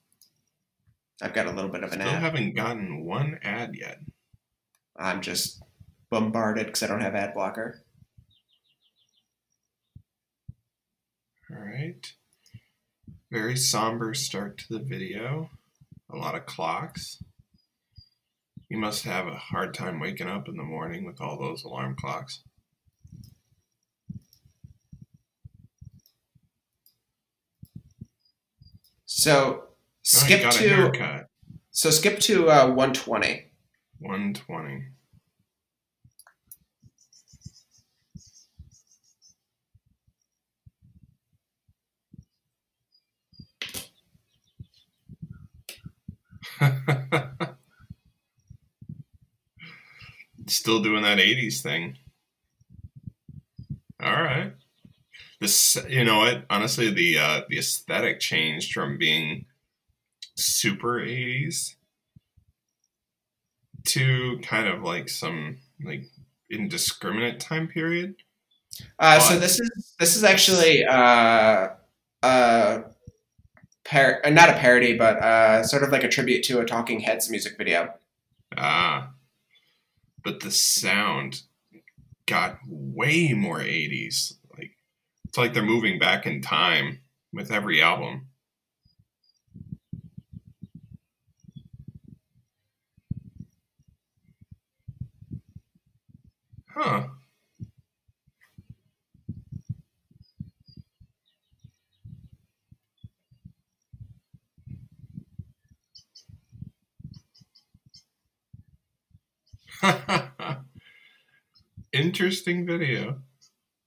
[1.23, 2.23] I've got a little bit of an still ad.
[2.23, 4.01] haven't gotten one ad yet.
[4.97, 5.63] I'm just
[6.11, 7.83] bombarded because I don't have ad blocker.
[11.51, 12.13] All right.
[13.31, 15.51] Very somber start to the video.
[16.11, 17.23] A lot of clocks.
[18.69, 21.97] You must have a hard time waking up in the morning with all those alarm
[21.99, 22.43] clocks.
[29.05, 29.67] So
[30.15, 31.27] Oh, skip a to
[31.73, 33.51] so skip to uh, 120.
[33.99, 34.85] 120.
[50.47, 51.99] Still doing that 80s thing.
[54.03, 54.53] All right.
[55.41, 56.45] This, you know what?
[56.49, 59.47] Honestly, the uh, the aesthetic changed from being
[60.35, 61.75] super 80s
[63.87, 66.05] to kind of like some like
[66.51, 68.15] indiscriminate time period.
[68.99, 71.69] Uh, so this is this is actually uh,
[72.23, 72.79] uh,
[73.87, 77.01] par- uh, not a parody, but uh, sort of like a tribute to a Talking
[77.01, 77.95] Heads music video.
[78.57, 79.13] Ah,
[80.23, 81.43] but the sound
[82.27, 84.35] got way more 80s.
[84.59, 84.73] Like
[85.29, 87.01] it's like they're moving back in time
[87.33, 88.29] with every album.
[96.75, 97.16] Huh.
[111.93, 113.21] Interesting video.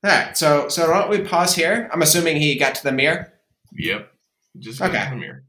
[0.04, 1.90] All right, so so why don't we pause here?
[1.94, 3.34] I'm assuming he got to the mirror.
[3.74, 4.12] Yep.
[4.58, 5.04] Just got Okay.
[5.04, 5.44] to the mirror.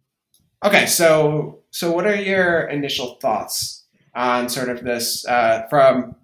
[0.65, 3.85] Okay, so so what are your initial thoughts
[4.15, 6.17] on sort of this uh, from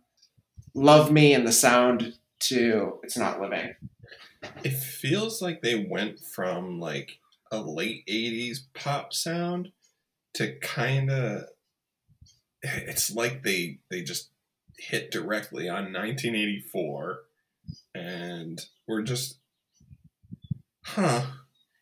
[0.74, 3.74] "Love Me" and the sound to "It's Not Living"?
[4.64, 7.18] It feels like they went from like
[7.52, 9.70] a late 80s pop sound
[10.34, 11.44] to kind of
[12.86, 14.30] it's like they they just
[14.78, 17.20] hit directly on 1984
[17.94, 19.38] and we're just
[20.82, 21.24] huh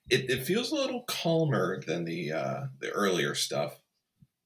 [0.09, 3.81] it, it feels a little calmer than the uh the earlier stuff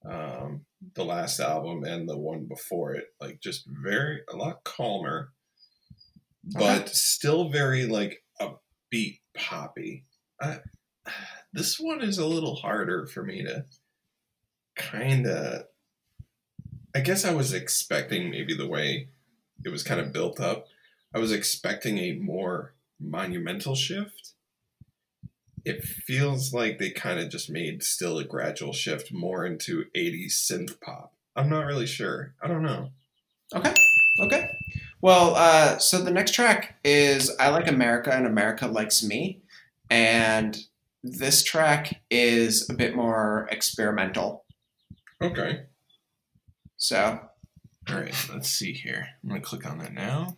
[0.09, 5.33] um the last album and the one before it like just very a lot calmer
[6.44, 10.05] but still very like upbeat poppy.
[10.40, 10.59] I,
[11.53, 13.64] this one is a little harder for me to
[14.77, 15.64] kind of.
[16.94, 19.09] I guess I was expecting maybe the way
[19.64, 20.66] it was kind of built up.
[21.14, 24.33] I was expecting a more monumental shift.
[25.64, 30.33] It feels like they kind of just made still a gradual shift more into 80s
[30.33, 31.12] synth pop.
[31.37, 32.35] I'm not really sure.
[32.42, 32.90] I don't know.
[33.55, 33.74] Okay.
[34.20, 34.51] Okay.
[35.01, 39.42] Well, uh, so the next track is I Like America and America Likes Me.
[39.90, 40.59] And
[41.03, 44.44] this track is a bit more experimental.
[45.22, 45.66] Okay.
[46.81, 47.19] So,
[47.88, 49.09] All right, let's see here.
[49.23, 50.37] I'm going to click on that now.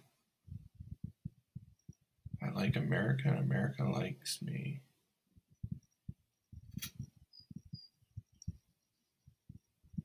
[2.42, 4.80] I like America and America likes me.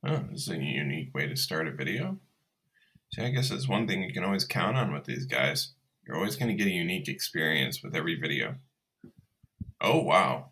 [0.05, 2.19] Oh, this is a unique way to start a video.
[3.13, 5.69] See, I guess that's one thing you can always count on with these guys.
[6.05, 8.55] You're always going to get a unique experience with every video.
[9.79, 10.49] Oh, wow.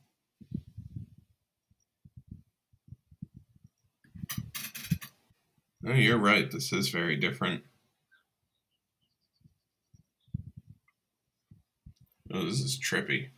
[5.84, 6.50] No, you're right.
[6.50, 7.64] This is very different.
[12.34, 13.32] Oh, this is trippy.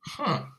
[0.00, 0.53] Huh.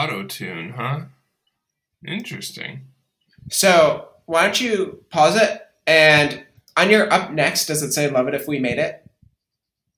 [0.00, 1.00] Auto tune, huh?
[2.06, 2.86] Interesting.
[3.50, 8.26] So why don't you pause it and on your up next, does it say "Love
[8.26, 9.04] It If We Made It"?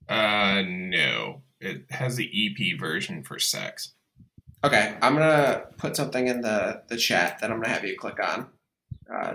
[0.08, 1.42] Uh, no.
[1.60, 3.92] It has the EP version for sex.
[4.64, 8.18] Okay, I'm gonna put something in the the chat that I'm gonna have you click
[8.20, 8.48] on.
[9.08, 9.34] Uh,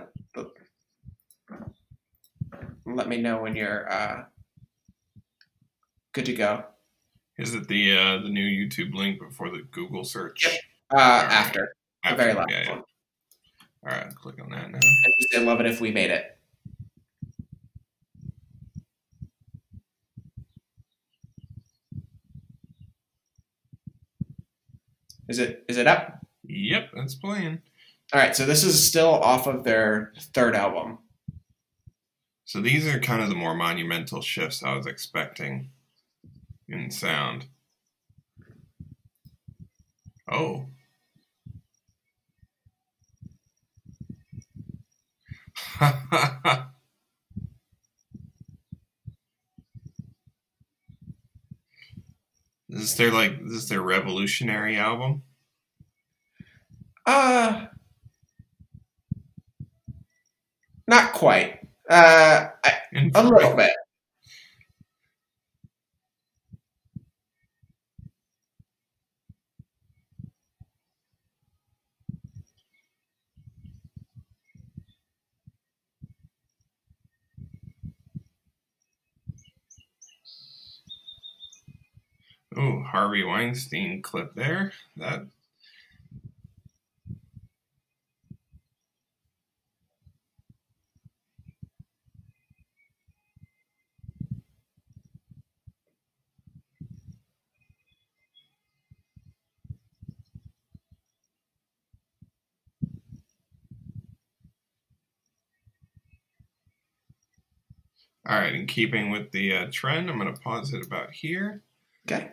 [2.85, 4.25] let me know when you're uh,
[6.11, 6.65] good to go.
[7.37, 10.45] Is it the uh, the new YouTube link before the Google search?
[10.45, 10.61] Yep.
[10.91, 11.73] Uh, after
[12.09, 12.69] the very last yeah, yeah.
[12.71, 12.83] one.
[13.85, 14.79] All right, click on that now.
[14.79, 16.37] I just say "Love It If We Made it.
[25.27, 26.25] Is it up?
[26.43, 27.61] Yep, that's playing.
[28.13, 30.99] All right, so this is still off of their third album.
[32.45, 35.69] So these are kind of the more monumental shifts I was expecting
[36.69, 37.47] in sound.
[40.31, 40.67] Oh.
[52.69, 55.23] Is this their like this is their revolutionary album?
[57.05, 57.67] Uh
[60.87, 61.59] not quite.
[61.89, 62.73] Uh, I,
[63.15, 63.71] a little bit.
[82.57, 84.73] Oh, Harvey Weinstein clip there.
[84.95, 85.27] That
[108.25, 111.61] All right, in keeping with the uh, trend, I'm going to pause it about here.
[112.07, 112.31] Okay.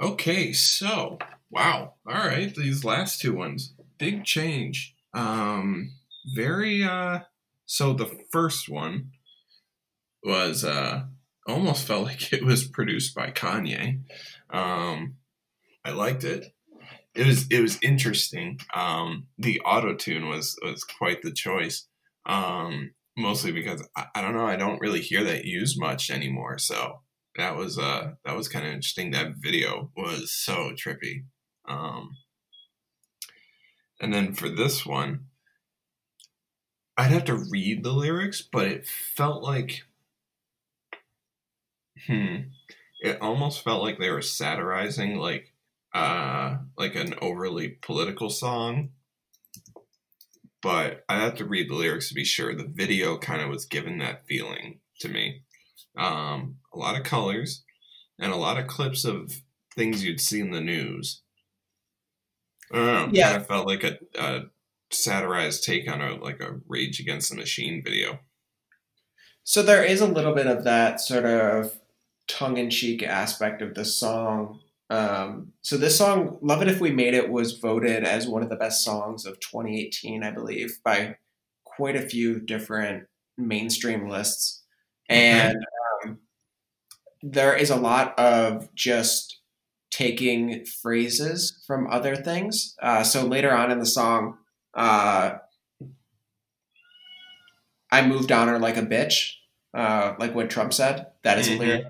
[0.00, 1.18] Okay, so
[1.50, 1.94] wow.
[2.06, 4.94] All right, these last two ones, big change.
[5.14, 5.92] Um,
[6.34, 6.82] very.
[6.84, 7.20] Uh,
[7.66, 9.10] so the first one
[10.24, 11.04] was uh,
[11.46, 14.00] almost felt like it was produced by Kanye.
[14.50, 15.16] Um,
[15.84, 16.52] I liked it.
[17.14, 18.58] It was it was interesting.
[18.74, 21.86] Um, the auto tune was was quite the choice.
[22.24, 26.58] Um, mostly because I, I don't know, I don't really hear that used much anymore.
[26.58, 27.00] So
[27.36, 29.10] that was uh that was kind of interesting.
[29.10, 31.24] That video was so trippy.
[31.66, 32.16] Um,
[34.00, 35.28] and then for this one,
[36.96, 39.84] I'd have to read the lyrics, but it felt like,
[42.06, 42.36] hmm,
[43.00, 45.52] it almost felt like they were satirizing like
[45.94, 48.90] uh like an overly political song
[50.62, 52.54] but I have to read the lyrics to be sure.
[52.54, 55.42] The video kind of was given that feeling to me.
[55.96, 57.64] Um, a lot of colors
[58.18, 59.42] and a lot of clips of
[59.74, 61.22] things you'd see in the news.
[62.72, 63.08] I don't know.
[63.12, 63.30] Yeah.
[63.30, 64.40] Kind of felt like a, a
[64.90, 68.20] satirized take on a like a Rage Against the Machine video.
[69.44, 71.78] So there is a little bit of that sort of
[72.28, 74.60] tongue in cheek aspect of the song.
[74.88, 78.50] Um, so this song, "Love It If We Made It," was voted as one of
[78.50, 81.16] the best songs of 2018, I believe, by
[81.64, 84.61] quite a few different mainstream lists,
[85.08, 85.56] and
[86.04, 86.18] um,
[87.22, 89.40] there is a lot of just
[89.90, 92.74] taking phrases from other things.
[92.82, 94.38] Uh, so later on in the song,
[94.74, 95.34] uh,
[97.90, 99.32] I moved on her like a bitch,
[99.74, 101.08] uh, like what Trump said.
[101.24, 101.54] That is Mhm.
[101.54, 101.86] a lyric.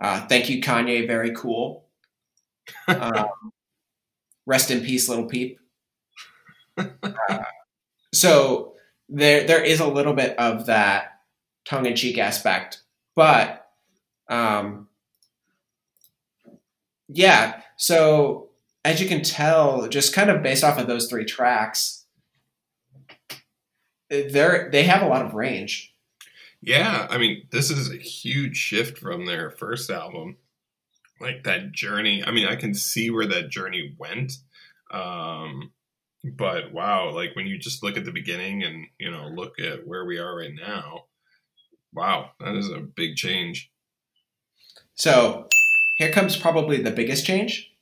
[0.00, 1.06] Uh, thank you, Kanye.
[1.06, 1.88] Very cool.
[2.88, 3.52] um,
[4.46, 5.58] rest in peace, Lil Peep.
[6.76, 7.44] uh,
[8.12, 8.74] so
[9.08, 11.17] there there is a little bit of that
[11.68, 12.82] tongue in cheek aspect,
[13.14, 13.68] but
[14.28, 14.88] um,
[17.08, 17.62] yeah.
[17.76, 18.48] So
[18.84, 22.06] as you can tell, just kind of based off of those three tracks,
[24.08, 25.94] they're they have a lot of range.
[26.60, 30.36] Yeah, I mean, this is a huge shift from their first album.
[31.20, 32.22] Like that journey.
[32.24, 34.32] I mean, I can see where that journey went.
[34.90, 35.72] Um,
[36.24, 39.86] but wow, like when you just look at the beginning and, you know, look at
[39.86, 41.04] where we are right now,
[41.92, 43.70] wow, that is a big change.
[44.94, 45.48] So
[45.96, 47.72] here comes probably the biggest change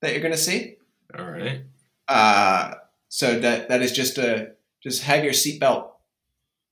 [0.00, 0.76] that you're going to see.
[1.18, 1.62] All right.
[2.08, 2.74] Uh,
[3.08, 4.52] so that that is just a
[4.82, 5.88] just have your seatbelt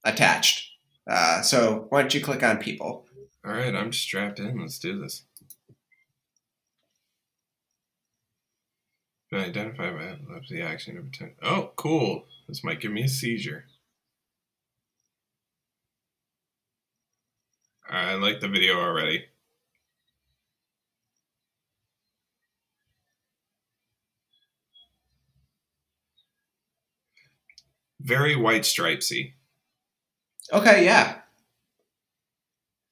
[0.05, 0.71] attached.
[1.09, 3.07] Uh, so why don't you click on people?
[3.45, 4.61] All right, I'm strapped in.
[4.61, 5.23] Let's do this.
[9.31, 11.11] Been identified by epilepsy action.
[11.43, 12.25] Oh, cool.
[12.49, 13.67] This might give me a seizure.
[17.89, 19.27] I like the video already.
[28.01, 29.35] Very white stripesy.
[30.53, 31.21] Okay, yeah.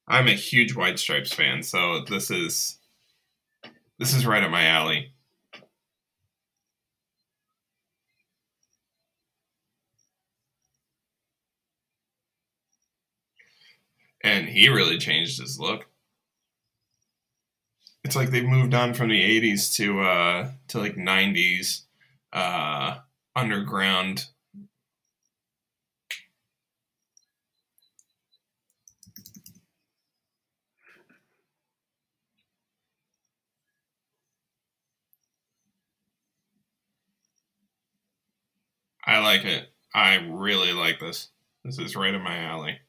[0.07, 2.77] I'm a huge White Stripes fan, so this is
[3.99, 5.12] this is right up my alley.
[14.23, 15.85] And he really changed his look.
[18.03, 21.83] It's like they've moved on from the 80s to uh to like 90s
[22.33, 22.99] uh
[23.35, 24.27] underground
[39.05, 39.69] I like it.
[39.93, 41.29] I really like this.
[41.63, 42.79] This is right in my alley.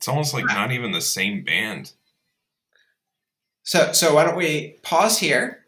[0.00, 1.92] It's almost like not even the same band.
[3.64, 5.66] So so why don't we pause here?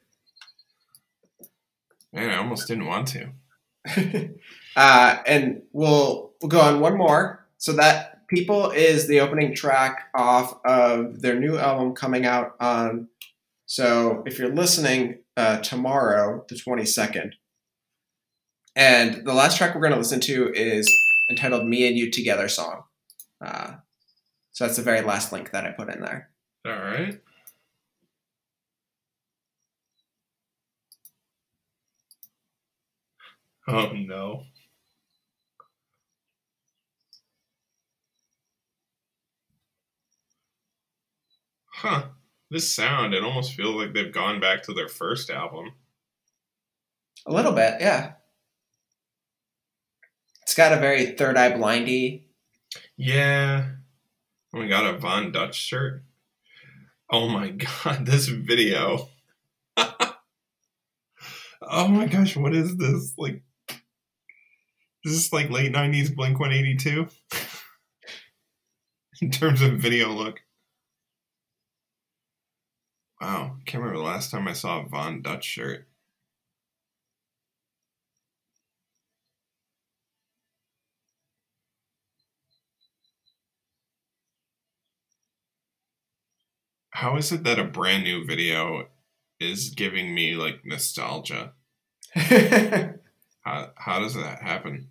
[2.15, 3.29] Man, I almost didn't want to.
[4.75, 7.47] uh, and we'll we'll go on one more.
[7.59, 13.09] So that people is the opening track off of their new album coming out on.
[13.67, 17.33] So if you're listening uh, tomorrow, the 22nd,
[18.75, 20.91] and the last track we're going to listen to is
[21.29, 22.85] entitled "Me and You Together" song.
[23.45, 23.75] Uh,
[24.53, 26.31] so that's the very last link that I put in there.
[26.67, 27.21] All right.
[33.69, 34.45] Oh no.
[41.75, 42.05] Huh.
[42.51, 45.73] This sound, it almost feels like they've gone back to their first album.
[47.27, 48.13] A little bit, yeah.
[50.43, 52.25] It's got a very third eye blindy.
[52.97, 53.71] Yeah.
[54.55, 56.03] Oh my god, a Von Dutch shirt.
[57.11, 57.51] Oh my
[57.85, 59.09] god, this video.
[59.77, 60.19] oh
[61.89, 63.15] my gosh, what is this?
[63.17, 63.43] Like
[65.05, 67.09] this is this like late nineties Blink one eighty two?
[69.23, 70.41] In terms of video look.
[73.21, 75.87] Wow, can't remember the last time I saw a Von Dutch shirt.
[86.93, 88.87] How is it that a brand new video
[89.41, 91.55] is giving me like nostalgia?
[92.15, 92.95] how,
[93.43, 94.91] how does that happen?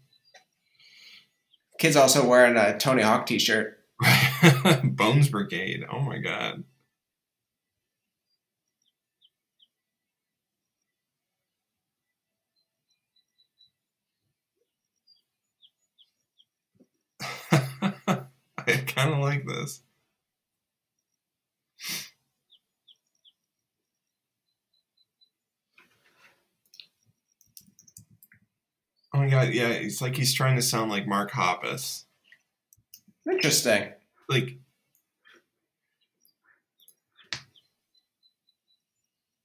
[1.77, 3.77] Kid's also wearing a Tony Hawk t shirt.
[4.83, 5.85] Bones Brigade.
[5.91, 6.63] Oh my god.
[17.51, 18.27] I
[18.87, 19.81] kind of like this.
[29.21, 32.05] My god, yeah, it's like he's trying to sound like Mark Hoppus.
[33.29, 33.91] Interesting.
[34.27, 34.57] Like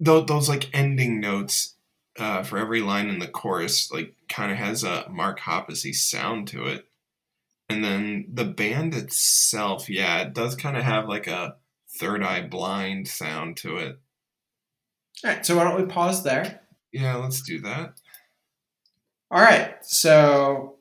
[0.01, 1.75] those, those like ending notes
[2.19, 6.49] uh, for every line in the chorus, like kind of has a Mark Hoppusy sound
[6.49, 6.87] to it.
[7.69, 11.57] And then the band itself, yeah, it does kind of have like a
[11.99, 13.99] third eye blind sound to it.
[15.25, 16.61] All right, so why don't we pause there?
[16.93, 17.95] Yeah, let's do that.
[19.31, 20.77] All right, so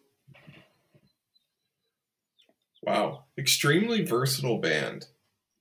[2.83, 5.07] Wow, extremely versatile band.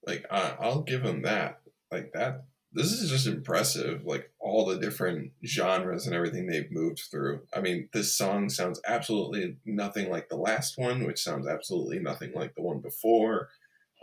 [0.06, 1.60] Like I, I'll give them that.
[1.90, 2.44] Like that.
[2.72, 4.04] This is just impressive.
[4.04, 7.42] Like all the different genres and everything they've moved through.
[7.54, 12.32] I mean, this song sounds absolutely nothing like the last one, which sounds absolutely nothing
[12.34, 13.48] like the one before.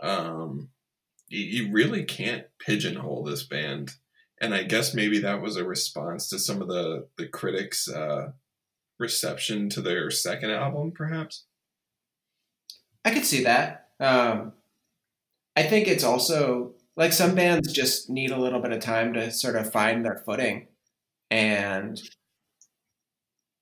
[0.02, 0.70] Um,
[1.28, 3.92] you, you really can't pigeonhole this band
[4.40, 8.32] and I guess maybe that was a response to some of the the critics' uh,
[9.02, 11.44] reception to their second album, perhaps.
[13.04, 13.88] I could see that.
[14.00, 14.54] Um,
[15.54, 19.30] I think it's also like some bands just need a little bit of time to
[19.30, 20.68] sort of find their footing,
[21.30, 22.00] and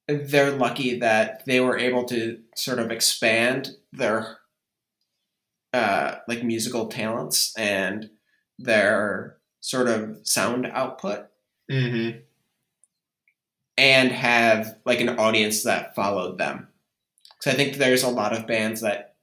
[0.07, 4.39] they're lucky that they were able to sort of expand their
[5.73, 8.11] uh, like musical talents and
[8.59, 11.31] their sort of sound output
[11.71, 12.19] Mm-hmm.
[13.81, 16.69] And have like an audience that followed them.
[17.39, 19.15] Because I think there's a lot of bands that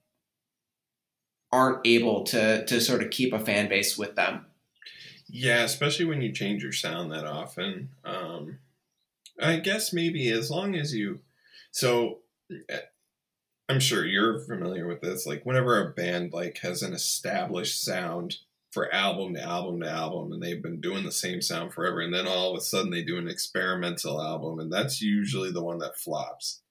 [1.51, 4.47] aren't able to to sort of keep a fan base with them.
[5.29, 7.89] Yeah, especially when you change your sound that often.
[8.03, 8.57] Um,
[9.39, 11.19] I guess maybe as long as you,
[11.69, 12.19] so
[12.67, 12.79] eh,
[13.69, 15.27] I'm sure you're familiar with this.
[15.27, 18.37] Like whenever a band like has an established sound
[18.71, 22.13] for album to album to album, and they've been doing the same sound forever, and
[22.13, 25.79] then all of a sudden they do an experimental album, and that's usually the one
[25.79, 26.61] that flops.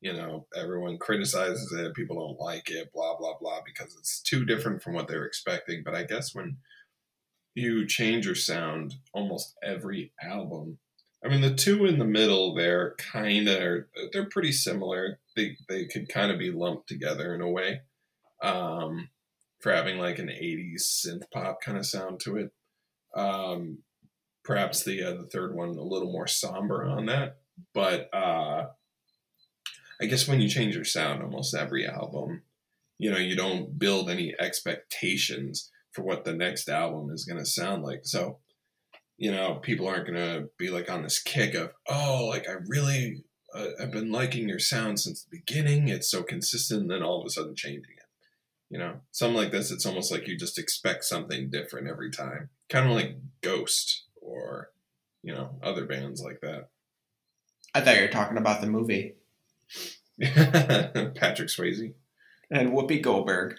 [0.00, 4.44] You know, everyone criticizes it, people don't like it, blah blah blah, because it's too
[4.44, 5.82] different from what they're expecting.
[5.84, 6.56] But I guess when
[7.54, 10.78] you change your sound almost every album.
[11.24, 15.18] I mean, the two in the middle, they're kind of they're pretty similar.
[15.36, 17.82] They they could kind of be lumped together in a way,
[18.42, 19.10] um,
[19.60, 22.52] for having like an '80s synth pop kind of sound to it.
[23.14, 23.78] Um,
[24.44, 27.38] perhaps the uh, the third one a little more somber on that,
[27.74, 28.66] but uh,
[30.00, 32.42] I guess when you change your sound almost every album,
[32.98, 37.46] you know, you don't build any expectations for what the next album is going to
[37.46, 38.00] sound like.
[38.04, 38.38] So,
[39.18, 42.54] you know, people aren't going to be like on this kick of, oh, like I
[42.66, 45.88] really, uh, I've been liking your sound since the beginning.
[45.88, 47.96] It's so consistent, and then all of a sudden changing.
[48.70, 52.50] You know, something like this, it's almost like you just expect something different every time.
[52.68, 54.70] Kind of like Ghost or,
[55.22, 56.68] you know, other bands like that.
[57.74, 59.14] I thought you were talking about the movie
[60.20, 61.94] Patrick Swayze.
[62.50, 63.56] and Whoopi Goldberg.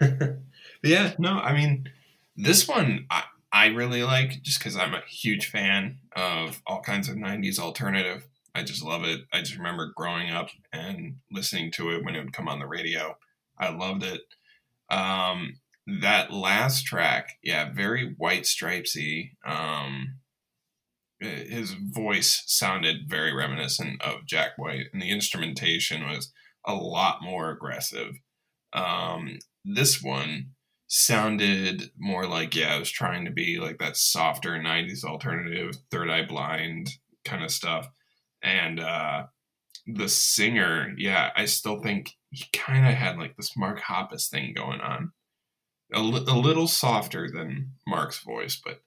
[0.82, 1.90] yeah, no, I mean,
[2.36, 7.08] this one I, I really like just because I'm a huge fan of all kinds
[7.08, 8.26] of 90s alternative.
[8.54, 9.20] I just love it.
[9.32, 12.66] I just remember growing up and listening to it when it would come on the
[12.66, 13.16] radio.
[13.58, 14.22] I loved it.
[14.90, 19.30] Um, that last track, yeah, very white stripesy.
[19.46, 20.18] Um,
[21.20, 26.32] his voice sounded very reminiscent of Jack White, and the instrumentation was
[26.66, 28.14] a lot more aggressive.
[28.72, 30.50] Um, this one
[30.88, 36.10] sounded more like yeah, I was trying to be like that softer '90s alternative, Third
[36.10, 36.90] Eye Blind
[37.24, 37.88] kind of stuff,
[38.42, 39.24] and uh,
[39.86, 44.52] the singer, yeah, I still think he kind of had like this Mark Hoppus thing
[44.54, 45.12] going on,
[45.92, 48.82] a, li- a little softer than Mark's voice, but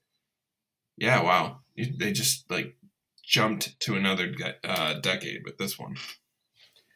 [0.96, 2.76] yeah, wow, they just like
[3.24, 4.34] jumped to another
[4.64, 5.96] uh, decade with this one.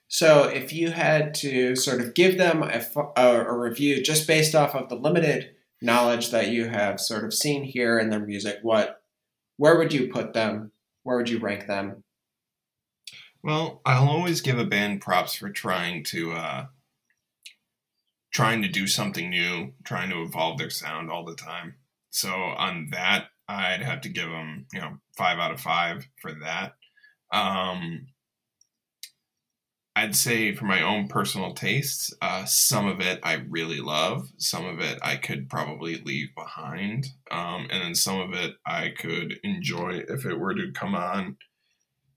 [0.09, 2.85] So, if you had to sort of give them a,
[3.17, 5.51] a, a, review just based off of the limited
[5.81, 9.01] knowledge that you have sort of seen here in their music, what,
[9.57, 10.71] where would you put them?
[11.03, 12.04] Where would you rank them?
[13.45, 16.67] Well, I'll always give a band props for trying to uh,
[18.33, 21.75] trying to do something new, trying to evolve their sound all the time.
[22.11, 26.33] So on that, I'd have to give them, you know, five out of five for
[26.43, 26.77] that.
[27.31, 28.07] Um,
[29.95, 34.27] I'd say for my own personal tastes, uh, some of it I really love.
[34.39, 37.09] Some of it I could probably leave behind.
[37.31, 41.37] Um, and then some of it I could enjoy if it were to come on,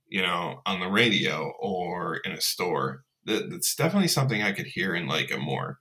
[0.08, 3.04] you know, on the radio or in a store.
[3.26, 5.80] That, that's definitely something I could hear in like a more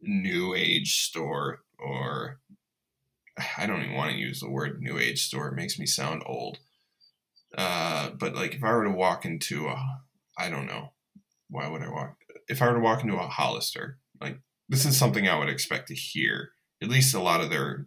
[0.00, 2.40] new age store or
[3.58, 5.48] I don't even want to use the word new age store.
[5.48, 6.58] It makes me sound old.
[7.56, 10.00] Uh, but like if I were to walk into a,
[10.36, 10.92] I don't know,
[11.48, 12.16] why would I walk?
[12.48, 15.88] If I were to walk into a Hollister, like this is something I would expect
[15.88, 16.50] to hear.
[16.82, 17.86] At least a lot of their,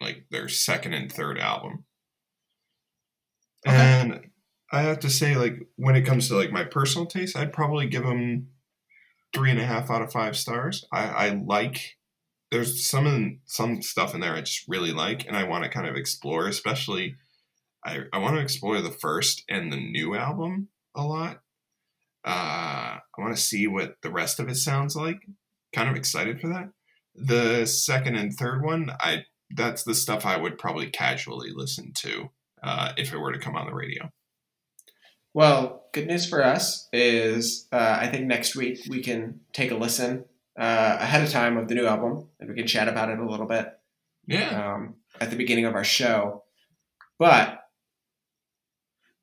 [0.00, 1.84] like their second and third album.
[3.66, 3.76] Okay.
[3.76, 4.20] And
[4.72, 7.86] I have to say, like when it comes to like my personal taste, I'd probably
[7.86, 8.48] give them
[9.34, 10.84] three and a half out of five stars.
[10.92, 11.96] I, I like
[12.50, 15.86] there's some some stuff in there I just really like and I want to kind
[15.86, 17.16] of explore, especially
[17.84, 21.40] I, I want to explore the first and the new album a lot.
[22.24, 25.26] Uh, I want to see what the rest of it sounds like.
[25.74, 26.70] kind of excited for that.
[27.14, 32.30] The second and third one, I that's the stuff I would probably casually listen to
[32.62, 34.10] uh, if it were to come on the radio.
[35.34, 39.76] Well, good news for us is uh, I think next week we can take a
[39.76, 40.24] listen
[40.58, 43.28] uh, ahead of time of the new album and we can chat about it a
[43.28, 43.72] little bit
[44.26, 44.74] Yeah.
[44.74, 46.44] um, at the beginning of our show.
[47.18, 47.60] But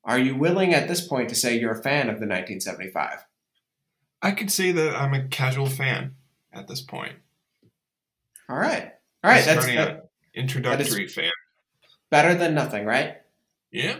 [0.04, 3.24] are you willing at this point to say you're a fan of the 1975?
[4.22, 6.16] I could say that I'm a casual fan
[6.52, 7.14] at this point.
[8.48, 8.92] All right.
[9.22, 9.44] All right.
[9.44, 10.06] That's out.
[10.34, 11.30] Introductory fan.
[12.10, 13.16] better than nothing, right?
[13.70, 13.98] Yeah.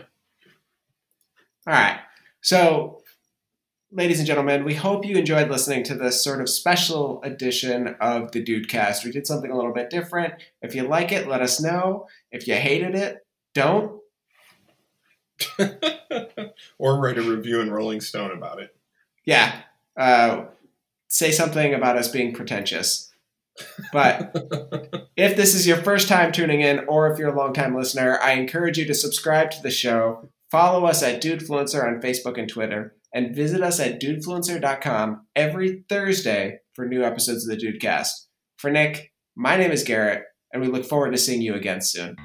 [1.67, 1.99] All right.
[2.41, 3.03] So,
[3.91, 8.31] ladies and gentlemen, we hope you enjoyed listening to this sort of special edition of
[8.31, 9.05] the Dudecast.
[9.05, 10.33] We did something a little bit different.
[10.63, 12.07] If you like it, let us know.
[12.31, 14.01] If you hated it, don't.
[16.79, 18.75] or write a review in Rolling Stone about it.
[19.23, 19.61] Yeah.
[19.95, 20.45] Uh,
[21.09, 23.11] say something about us being pretentious.
[23.93, 24.31] But
[25.15, 28.31] if this is your first time tuning in, or if you're a longtime listener, I
[28.31, 32.95] encourage you to subscribe to the show, follow us at Dudefluencer on Facebook and Twitter,
[33.13, 38.11] and visit us at dudefluencer.com every Thursday for new episodes of the Dudecast.
[38.57, 40.23] For Nick, my name is Garrett,
[40.53, 42.15] and we look forward to seeing you again soon.